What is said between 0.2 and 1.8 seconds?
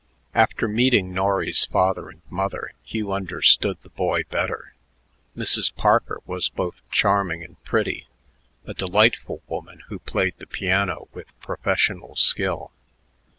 After meeting Norry's